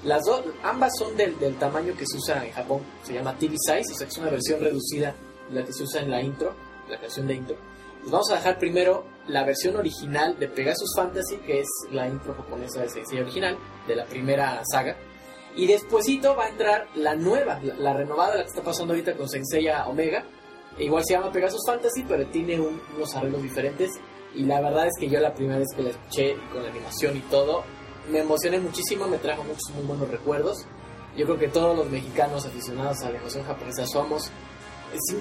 [0.05, 3.57] las dos, ambas son del, del, tamaño que se usa en Japón, se llama TV
[3.57, 5.15] Size, o sea que es una versión reducida
[5.49, 6.55] de la que se usa en la intro,
[6.89, 7.57] la canción de intro.
[8.03, 12.35] Les vamos a dejar primero la versión original de Pegasus Fantasy, que es la intro
[12.35, 14.97] japonesa de Sensei original, de la primera saga.
[15.55, 19.29] Y despuesito va a entrar la nueva, la, renovada, la que está pasando ahorita con
[19.29, 20.25] Sensei Omega.
[20.79, 23.93] Igual se llama Pegasus Fantasy, pero tiene unos arreglos diferentes.
[24.35, 27.17] Y la verdad es que yo la primera vez que la escuché con la animación
[27.17, 27.63] y todo,
[28.11, 30.67] me emocioné muchísimo, me trajo muchos muy buenos recuerdos.
[31.17, 34.33] Yo creo que todos los mexicanos aficionados a la animación japonesa somos.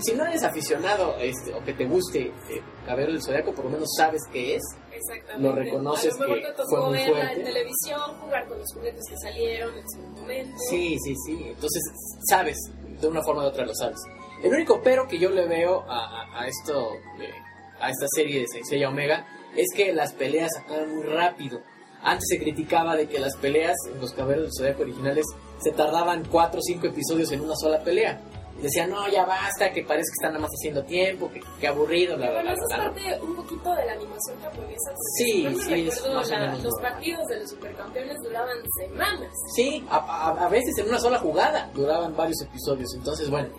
[0.02, 3.72] Si, no eres aficionado este, o que te guste eh, Cabello del Zodiaco, por lo
[3.72, 4.62] menos sabes qué es.
[4.92, 5.42] Exactamente.
[5.42, 9.02] Lo reconoces a lo que te fue muy verla en televisión, jugar con los juguetes
[9.10, 10.58] que salieron en su momento.
[10.70, 11.44] Sí, sí, sí.
[11.48, 11.82] Entonces,
[12.30, 12.58] sabes,
[13.00, 14.00] de una forma u otra lo sabes.
[14.44, 17.32] El único pero que yo le veo a, a, a esto, eh,
[17.80, 21.62] a esta serie de Sensei Omega, es que las peleas acaban muy rápido.
[22.04, 25.26] Antes se criticaba de que las peleas en los caballeros del Zodiaco originales
[25.60, 28.20] se tardaban 4 o 5 episodios en una sola pelea.
[28.60, 31.68] Y decían, no, ya basta, que parece que están nada más haciendo tiempo, que, que
[31.68, 34.92] aburrido, bla, bla, Bueno, bla, eso es parte un poquito de la animación japonesa.
[35.18, 39.32] Sí, sí, es más la- los partidos de los supercampeones duraban semanas.
[39.56, 42.94] Sí, a, a- a veces en una sola jugada duraban varios episodios.
[42.96, 43.50] Entonces, bueno,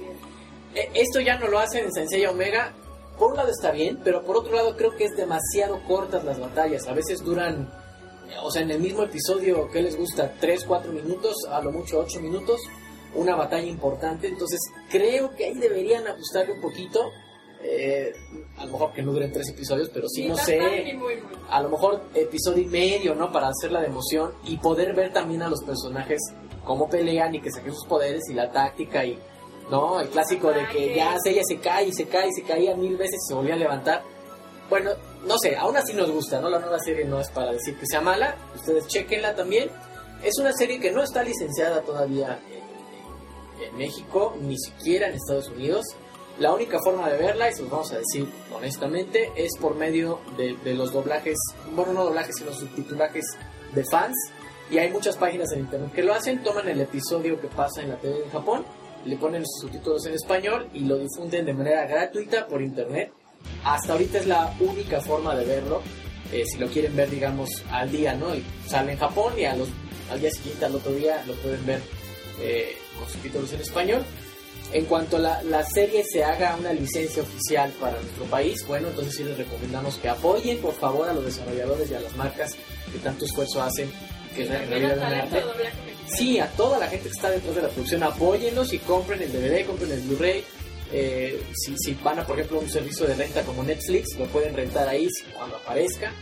[0.75, 2.73] Eh, Esto ya no lo hacen en Sensei Omega.
[3.19, 6.41] Por un lado está bien, pero por otro lado creo que es demasiado cortas las
[6.41, 6.87] batallas.
[6.89, 7.71] A veces duran,
[8.43, 10.33] o sea, en el mismo episodio, ¿qué les gusta?
[10.41, 12.59] 3, 4 minutos, a lo mucho 8 minutos.
[13.15, 14.29] Una batalla importante.
[14.29, 17.11] Entonces creo que ahí deberían ajustarle un poquito.
[17.65, 18.13] Eh,
[18.57, 20.99] a lo mejor que no duren 3 episodios, pero sí, no sé
[21.49, 23.31] a lo mejor episodio y medio, ¿no?
[23.31, 26.19] Para hacerla de emoción y poder ver también a los personajes
[26.65, 29.19] cómo pelean y que saquen sus poderes y la táctica y,
[29.71, 30.01] ¿no?
[30.01, 32.97] El clásico de que ya ella se cae y se cae y se caía mil
[32.97, 34.03] veces y se volvía a levantar.
[34.69, 34.91] Bueno,
[35.27, 36.49] no sé, aún así nos gusta, ¿no?
[36.49, 39.71] La nueva serie no es para decir que sea mala, ustedes chequenla también.
[40.25, 42.41] Es una serie que no está licenciada todavía
[43.69, 45.85] en, México, ni siquiera en Estados Unidos.
[46.39, 50.21] La única forma de verla, y se los vamos a decir honestamente, es por medio
[50.37, 51.37] de, de los doblajes,
[51.75, 53.25] bueno, no doblajes, sino subtitulajes
[53.75, 54.17] de fans.
[54.71, 57.91] Y hay muchas páginas en internet que lo hacen, toman el episodio que pasa en
[57.91, 58.65] la TV en Japón,
[59.05, 63.13] le ponen sus subtítulos en español y lo difunden de manera gratuita por internet.
[63.65, 65.83] Hasta ahorita es la única forma de verlo,
[66.33, 68.35] eh, si lo quieren ver, digamos, al día, ¿no?
[68.35, 69.69] Y sale en Japón y a los,
[70.11, 71.83] al día siguiente, al otro día, lo pueden ver
[72.41, 74.05] eh, con subtítulos en español.
[74.73, 79.17] En cuanto la, la serie se haga una licencia oficial para nuestro país, bueno, entonces
[79.17, 82.57] sí les recomendamos que apoyen por favor a los desarrolladores y a las marcas
[82.91, 83.91] que tanto esfuerzo hacen
[84.35, 85.43] que arte.
[86.07, 89.33] Sí, a toda la gente que está detrás de la producción, apóyenlos y compren el
[89.33, 90.45] DVD, compren el Blu-ray.
[90.95, 94.55] Eh, si, si van a, por ejemplo, un servicio de renta como Netflix, lo pueden
[94.55, 96.13] rentar ahí cuando aparezca.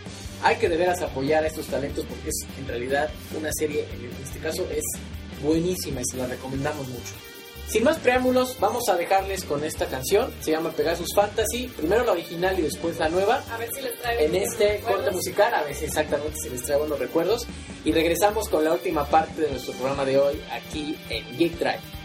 [0.42, 4.24] Hay que de veras apoyar a estos talentos porque es en realidad una serie, en
[4.24, 4.84] este caso, es
[5.42, 7.14] buenísima y se la recomendamos mucho.
[7.70, 10.32] Sin más preámbulos, vamos a dejarles con esta canción.
[10.40, 11.68] Se llama Pegasus Fantasy.
[11.68, 13.44] Primero la original y después la nueva.
[13.48, 16.78] A ver si les traigo En este corte musical, a veces exactamente se les trae
[16.78, 17.46] buenos recuerdos.
[17.84, 21.99] Y regresamos con la última parte de nuestro programa de hoy aquí en Geek Drive.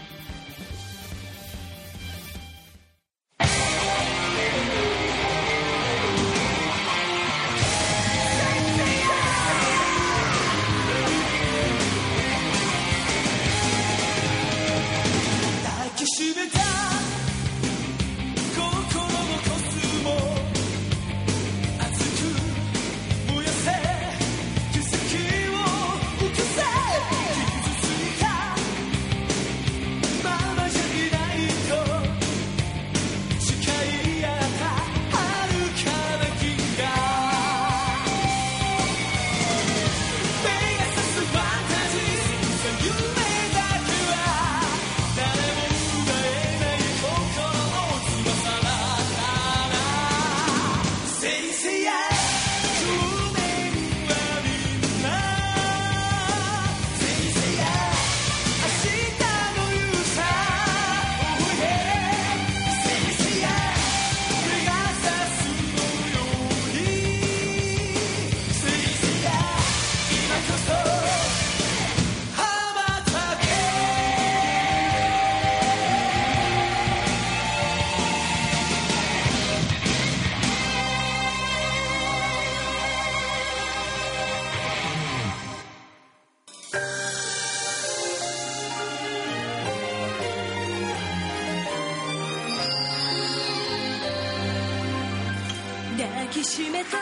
[96.46, 96.98] しめた。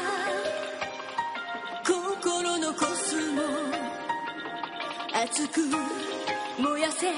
[1.84, 3.42] 心のコスモ
[5.12, 5.60] 熱く
[6.58, 7.12] 燃やせ。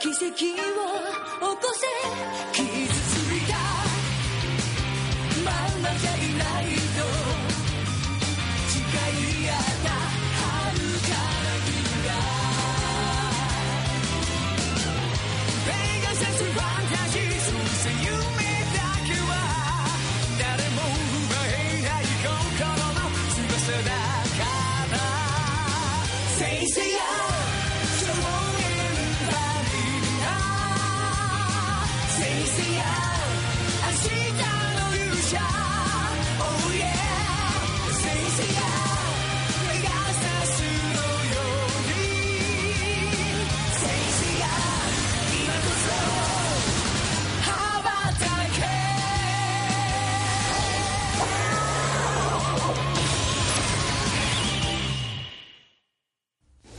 [0.00, 1.74] 奇跡を起こ
[2.54, 2.87] せ。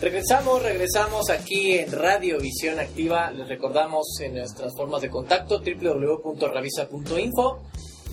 [0.10, 3.30] Regresamos, regresamos aquí en Radio Visión Activa.
[3.30, 7.60] Les recordamos en nuestras formas de contacto www.ravisa.info,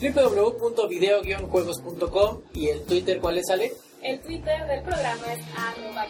[0.02, 3.72] www.video-juegos.com y el Twitter, ¿cuál es, Ale?
[4.02, 6.04] El Twitter del programa es arroba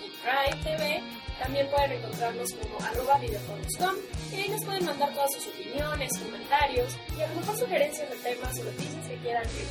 [0.65, 1.05] TV.
[1.41, 3.95] También pueden encontrarnos como arroba videojuegos.com
[4.33, 8.17] y ahí nos pueden mandar todas sus opiniones, comentarios y a lo mejor sugerencias de
[8.17, 9.65] temas o noticias que quieran que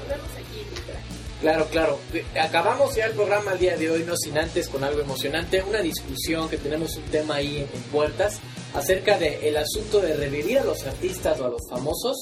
[0.00, 1.31] recordemos aquí en.
[1.42, 1.98] Claro, claro.
[2.40, 5.80] Acabamos ya el programa el día de hoy, no sin antes con algo emocionante, una
[5.80, 8.38] discusión que tenemos un tema ahí en, en puertas
[8.74, 12.16] acerca del asunto de revivir a los artistas o a los famosos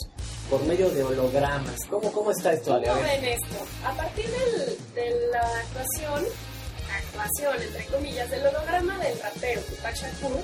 [0.48, 1.84] por medio de hologramas.
[1.88, 2.88] ¿Cómo, cómo está esto, Ale?
[2.88, 3.56] ¿Cómo ven esto?
[3.84, 6.24] A partir del- de la actuación,
[6.90, 10.40] actuación entre comillas, del holograma del rapero Tupac Shakur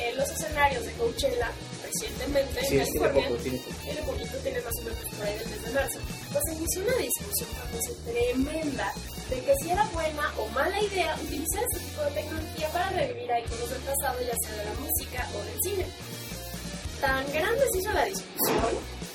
[0.00, 1.50] en los escenarios de Coachella
[1.82, 3.76] recientemente Sí, en California, poco, tiene poco.
[3.82, 5.98] tiene poquito, tiene más o menos por ahí del mes de marzo,
[6.32, 7.48] pues se inició una discusión
[8.04, 8.92] tremenda
[9.30, 13.30] de que si era buena o mala idea utilizar este tipo de tecnología para revivir
[13.32, 15.86] a iconos del pasado, ya sea de la música o del cine.
[17.00, 18.70] Tan grande se hizo la discusión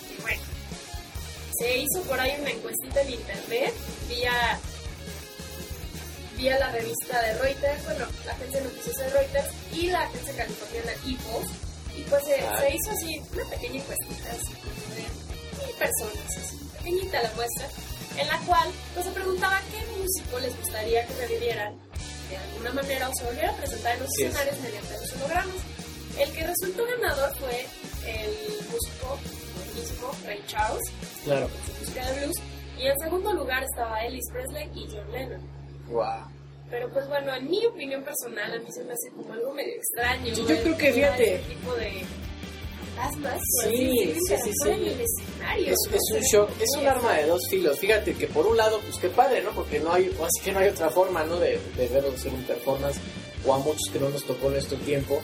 [0.07, 0.41] que bueno,
[1.59, 3.73] se hizo por ahí una encuestita en internet
[4.07, 4.59] vía
[6.37, 10.35] vía la revista de Reuters, bueno, la agencia de noticias de Reuters y la agencia
[10.35, 11.47] californiana EPOS.
[11.95, 12.59] Y pues se, Ah.
[12.59, 17.67] se hizo así una pequeña encuestita, así como de mil personas, así, pequeñita la muestra,
[18.17, 21.73] en la cual pues se preguntaba qué músico les gustaría que revivieran
[22.29, 24.25] de alguna manera o se volviera a presentar en los es.
[24.25, 25.55] escenarios mediante los hologramas.
[26.17, 27.65] El que resultó ganador fue
[28.05, 28.29] el
[28.69, 29.19] músico
[29.75, 30.83] mismo Ray Charles,
[31.23, 31.49] Claro.
[31.65, 32.35] su música de blues,
[32.77, 35.41] y en segundo lugar estaba Elvis Presley y John Lennon.
[35.87, 36.27] Wow.
[36.69, 39.73] Pero pues bueno, en mi opinión personal, a mí se me hace como algo medio
[39.75, 40.33] extraño.
[40.33, 41.35] Yo- yo creo que, fíjate.
[41.35, 42.05] Este tipo de
[42.95, 45.73] fantasmas, Sí, sí, sí, en el escenario.
[45.73, 47.79] Es, un shock, es un arma de dos filos.
[47.79, 49.51] Fíjate que por un lado, pues qué padre, ¿no?
[49.51, 51.39] Porque no hay, así que no hay otra forma, ¿no?
[51.39, 52.97] De, de verlo, de hacer un performance,
[53.45, 55.21] o a muchos que no nos tocó nuestro tiempo,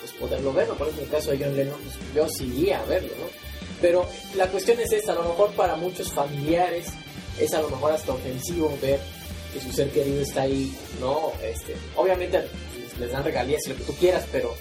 [0.00, 0.74] pues poderlo ver, ¿no?
[0.74, 3.26] Por ejemplo, en el caso de John Lennon, pues yo sí a verlo, ¿no?
[3.80, 6.86] Pero la cuestión es esta, a lo mejor para muchos familiares
[7.38, 9.00] es a lo mejor hasta ofensivo ver
[9.52, 11.32] que su ser querido está ahí, ¿no?
[11.42, 12.40] Este, obviamente
[12.78, 14.54] les, les dan regalías y lo que tú quieras, pero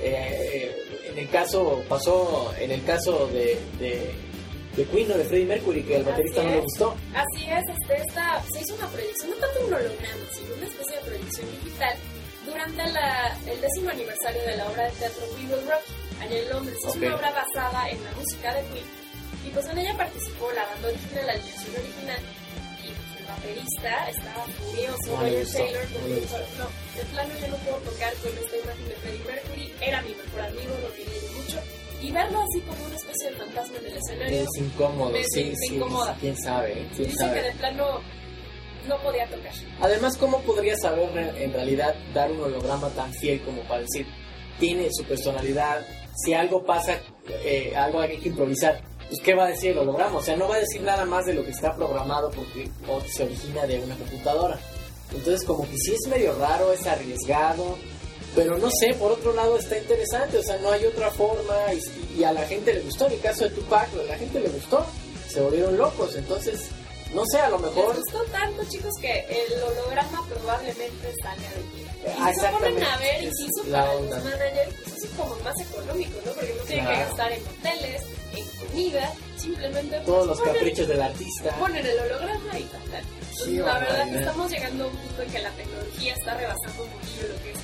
[0.00, 0.84] eh,
[1.18, 4.14] en el caso, pasó en el caso de, de,
[4.76, 6.62] de Queen o de Freddie Mercury, que al baterista no le es.
[6.64, 6.94] gustó.
[7.14, 10.96] Así es, este, esta, se hizo una proyección, no tanto un holograma, sino una especie
[10.96, 11.94] de proyección digital
[12.46, 15.84] durante la- el décimo aniversario de la obra de teatro We Will Rock,
[16.20, 16.78] allá en Londres.
[16.86, 16.96] Es Ok.
[17.02, 18.86] una obra basada en la música de Queen.
[19.46, 22.20] Y pues en ella participó la banda original, la alineación original,
[22.78, 27.78] y pues, el baterista estaba furioso, Roger Taylor, dijo, no, de plano yo no puedo
[27.90, 29.57] tocar con esta imagen de Freddie Mercury,
[29.88, 31.58] era mi mejor amigo, lo quería mucho,
[32.02, 35.44] y verlo así como una especie de fantasma en el escenario, Es incómodo, Me- sí,
[35.44, 36.16] me sí, incomoda.
[36.20, 37.42] quién sabe, quién dice que sabe.
[37.42, 38.00] de plano
[38.86, 39.52] no podía tocar.
[39.80, 44.06] Además, ¿cómo podría saber en realidad dar un holograma tan fiel como para decir,
[44.58, 45.86] tiene su personalidad,
[46.16, 46.98] si algo pasa,
[47.44, 50.18] eh, algo hay que improvisar, pues ¿qué va a decir el holograma?
[50.18, 52.68] O sea, no va a decir nada más de lo que está programado porque
[53.10, 54.58] se origina de una computadora.
[55.12, 57.78] Entonces, como que sí es medio raro, es arriesgado,
[58.34, 62.20] pero no sé, por otro lado está interesante, o sea, no hay otra forma y,
[62.20, 64.48] y a la gente le gustó, en el caso de Tupac, a la gente le
[64.48, 64.86] gustó,
[65.28, 66.68] se volvieron locos, entonces,
[67.14, 67.94] no sé, a lo mejor...
[67.94, 71.84] Les gustó tanto, chicos, que el holograma probablemente salga de aquí.
[72.30, 74.16] Y se ponen a ver, incluso para onda.
[74.16, 76.32] los managers, pues es como más económico, ¿no?
[76.32, 78.02] Porque no tienen que gastar en hoteles,
[78.36, 81.50] en comida, simplemente pues, Todos los ponen- caprichos del artista.
[81.58, 83.02] ponen el holograma y tal, tal.
[83.02, 86.34] Entonces, Sí, la verdad que estamos llegando a un punto en que la tecnología está
[86.34, 87.58] rebasando un poquillo lo que es,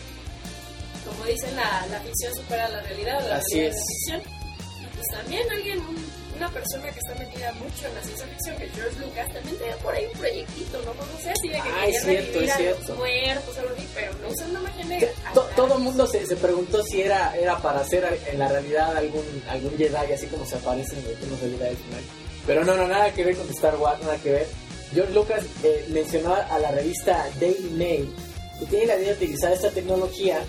[1.04, 3.80] como dicen, la, la ficción supera la realidad, o la Así realidad es.
[3.80, 4.34] la ficción.
[4.82, 8.56] Y pues también alguien, un- una persona que está metida mucho en la ciencia ficción,
[8.56, 10.92] que George Lucas, también tenía por ahí un proyectito, ¿no?
[10.94, 12.88] No sé si de que Ah, es cierto, revivir es a cierto.
[12.88, 15.08] los muertos algo así, pero no usando magia negra.
[15.32, 18.96] To- todo el mundo se, se preguntó si era, era para hacer en la realidad
[18.96, 22.00] algún, algún Jedi, así como se aparece en del final.
[22.46, 24.46] Pero no, no, nada que ver con Star Wars, nada que ver.
[24.92, 28.14] George Lucas eh, mencionó a la revista Daily Mail
[28.58, 30.40] que tiene la idea de utilizar esta tecnología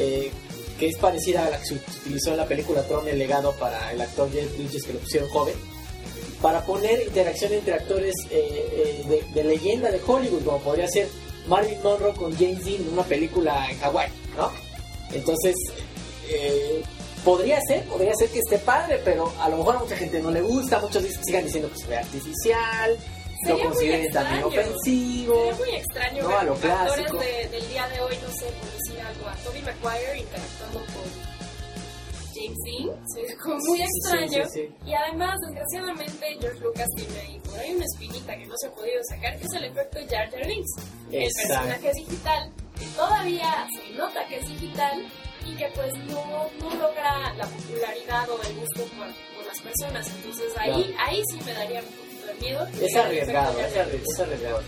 [0.00, 0.30] eh,
[0.78, 3.92] que es parecida a la que se utilizó en la película Tron el legado para
[3.92, 5.54] el actor Jeff Bridges que lo pusieron joven
[6.40, 11.06] para poner interacción entre actores eh, eh, de, leyenda de Hollywood, como podría ser
[11.46, 14.50] Marilyn Monroe con James Dean en una película en Hawái, ¿no?
[15.12, 15.54] Entonces,
[17.26, 20.30] podría ser, podría ser que esté padre, pero a lo mejor a mucha gente no
[20.30, 22.96] le gusta, muchos sigan diciendo que se ve artificial,
[23.48, 24.46] lo muy consideren también extraño.
[24.68, 25.34] ofensivo.
[25.34, 27.16] Sería muy extraño No, a lo clásico.
[27.18, 31.30] de- del día de hoy, no sé, por decir algo, a Tobey Maguire interactuando con
[32.34, 33.08] James Dean.
[33.14, 34.48] Sería como muy Sí, extraño.
[34.48, 34.74] sí, sí.
[34.86, 38.70] Y además, desgraciadamente, George Lucas tiene ahí por ahí una espinita que no se ha
[38.72, 40.70] podido sacar, que es el efecto Jar Jar Binks.
[41.10, 45.06] El personaje es digital, que todavía se nota que es digital
[45.46, 50.06] y que pues no, no logra la popularidad o el gusto por, por las personas.
[50.08, 52.09] Entonces ahí, ahí sí me daría un poquito
[52.80, 54.60] Es arriesgado, es, arriesgado.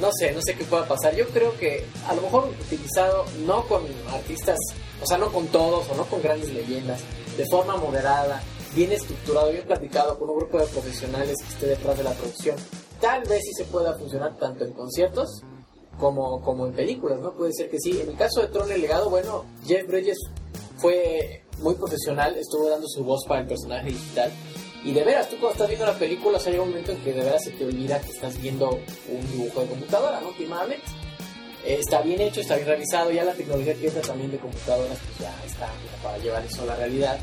[0.00, 1.14] no sé, no sé qué pueda pasar.
[1.14, 4.58] Yo creo que a lo mejor utilizado no con artistas,
[5.02, 7.00] o sea, no con todos o no con grandes leyendas,
[7.36, 8.42] de forma moderada,
[8.74, 12.56] bien estructurado, bien platicado, con un grupo de profesionales que esté detrás de la producción.
[13.00, 15.42] Tal vez sí se pueda funcionar tanto en conciertos
[15.98, 17.32] como, como en películas, ¿no?
[17.32, 18.00] Puede ser que sí.
[18.00, 20.18] En el caso de Tron el legado, bueno, Jeff Bridges
[20.76, 24.32] fue muy profesional, estuvo dando su voz para el personaje digital.
[24.84, 27.22] Y de veras, tú cuando estás viendo la película, llega un momento en que de
[27.24, 28.70] veras se te olvida que estás viendo
[29.08, 30.28] un dibujo de computadora, ¿no?
[30.28, 30.84] Últimamente.
[31.64, 34.96] Eh, está bien hecho, está bien realizado, ya la tecnología que entra también de computadoras,
[35.04, 35.68] pues ya está
[36.02, 37.18] para llevar eso a la realidad.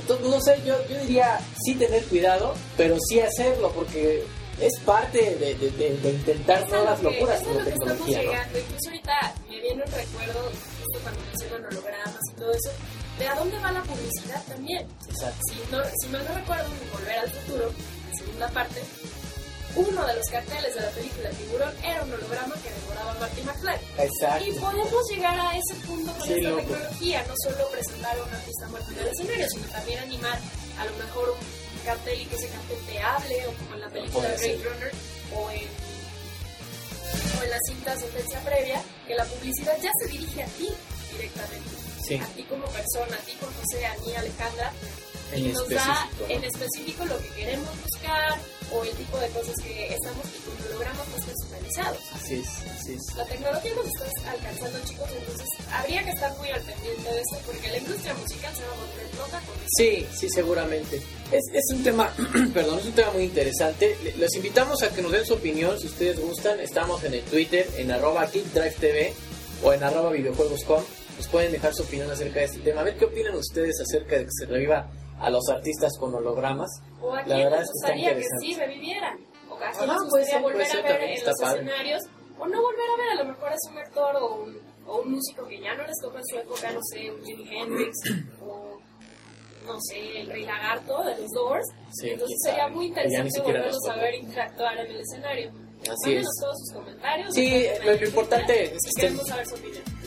[0.00, 4.24] Entonces, no sé, yo, yo diría sí tener cuidado, pero sí hacerlo, porque
[4.60, 8.24] es parte de, de- de- de intentar nuevas que- locuras con la tecnología, ¿no?
[8.24, 8.58] llegando.
[8.58, 10.40] Incluso ahorita me viene un recuerdo,
[10.80, 12.70] justo cuando mencionan hologramas y todo eso,
[13.18, 14.86] de a dónde va la publicidad también.
[15.08, 15.40] Exacto.
[15.48, 17.72] Si, no, si mal no recuerdo, en Volver al Futuro,
[18.10, 18.82] la segunda parte,
[19.74, 23.42] uno de los carteles de la película Tiburón era un holograma que devoraba a Marty
[23.42, 23.76] McFly.
[23.98, 24.44] Exacto.
[24.46, 26.60] Y podemos llegar a ese punto con Sí, esta loco.
[26.62, 30.38] tecnología, no solo presentar a un artista muerto en el escenario, sino también animar
[30.78, 33.88] a lo mejor un cartel y que ese cartel te hable, o como en la
[33.88, 34.68] película Puede Blade.
[34.68, 34.92] Runner,
[35.36, 35.68] o en,
[37.40, 40.68] o en la cinta Sentencia Previa, que la publicidad ya se dirige a ti
[41.12, 41.70] directamente.
[42.06, 44.72] Sí, A ti como persona, a ti Juan José, a mí Alejandra,
[45.34, 46.26] y en nos da específico.
[46.28, 46.34] ¿no?
[46.34, 48.38] en específico lo que queremos buscar
[48.72, 51.98] o el tipo de cosas que estamos y con hologramas más personalizados.
[52.12, 53.16] Así es, así es.
[53.16, 57.38] La tecnología nos está alcanzando, chicos, entonces habría que estar muy al pendiente de esto
[57.46, 59.54] porque la industria musical se va a volver loca con.
[59.76, 60.96] Sí, sí, seguramente.
[61.30, 62.12] Es, es un tema,
[62.54, 63.96] perdón, es un tema muy interesante.
[64.16, 66.60] Les invitamos a que nos den su opinión, si ustedes gustan.
[66.60, 69.12] Estamos en el Twitter, en arroba KickDriveTV
[69.62, 70.82] o en arroba videojuegos.com.
[71.16, 72.80] Nos pueden dejar su opinión acerca de este tema.
[72.80, 74.90] A ver qué opinan ustedes acerca de que se reviva
[75.20, 76.70] a los artistas con hologramas.
[77.00, 78.46] O a La verdad les es que está que interesante.
[78.46, 79.18] sí revivieran.
[79.48, 81.60] O a quién les gustaría volver a ver en los padre.
[81.62, 82.02] escenarios.
[82.38, 85.12] O no volver a ver, a lo mejor es un actor o un, o un
[85.12, 87.92] músico que ya no les tocó en su época, no sé, un Jimi Hendrix
[88.40, 88.78] o
[89.64, 91.66] no sé, el Rey Lagarto de los Doors.
[91.92, 95.52] Sí, Entonces sería muy interesante volverlos a ver interactuar en el escenario.
[95.90, 96.26] Así es.
[96.40, 97.34] todos sus comentarios.
[97.34, 99.20] Sí, lo- importante es que estén-.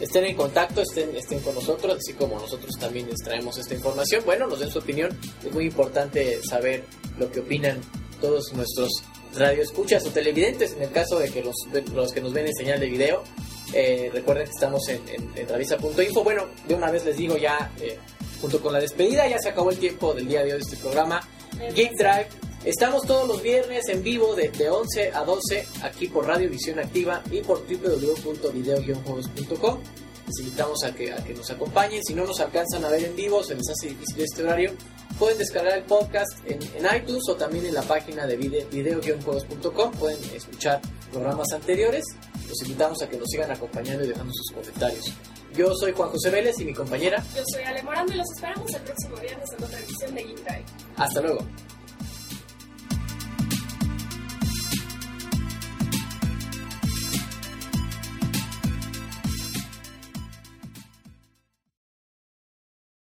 [0.01, 4.23] Estén en contacto, estén, estén con nosotros, así como nosotros también les traemos esta información.
[4.25, 5.17] Bueno, nos den su opinión.
[5.45, 6.83] Es muy importante saber
[7.17, 7.79] lo que opinan
[8.19, 8.89] todos nuestros
[9.33, 12.53] radioescuchas o televidentes, en el caso de que los, de los que nos ven en
[12.53, 13.23] señal de video.
[13.73, 16.23] Eh, recuerden que estamos en, en, en revisa.info.
[16.23, 17.97] Bueno, de una vez les digo ya, eh,
[18.41, 20.77] junto con la despedida, ya se acabó el tiempo del día de hoy de este
[20.77, 21.25] programa.
[21.73, 22.27] Geek Drive.
[22.65, 26.79] Estamos todos los viernes en vivo de, de 11 a 12 aquí por Radio Visión
[26.79, 29.79] Activa y por www.video-juegos.com.
[30.25, 32.03] Les invitamos a que, a que nos acompañen.
[32.03, 34.71] Si no nos alcanzan a ver en vivo, se les hace difícil este horario,
[35.19, 39.91] pueden descargar el podcast en, en iTunes o también en la página de vide- video-juegos.com.
[39.91, 42.03] Pueden escuchar programas anteriores.
[42.49, 45.13] Los invitamos a que nos sigan acompañando y dejando sus comentarios.
[45.55, 47.23] Yo soy Juan José Vélez y mi compañera.
[47.35, 50.63] Yo soy Ale Morando y los esperamos el próximo viernes en otra edición de Geek.
[50.97, 51.45] Hasta luego.